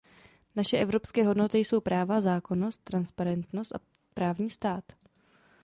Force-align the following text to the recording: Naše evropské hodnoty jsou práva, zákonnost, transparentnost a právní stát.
Naše 0.55 0.77
evropské 0.77 1.23
hodnoty 1.23 1.57
jsou 1.57 1.81
práva, 1.81 2.21
zákonnost, 2.21 2.83
transparentnost 2.83 3.75
a 3.75 3.79
právní 4.13 4.49
stát. 4.49 4.83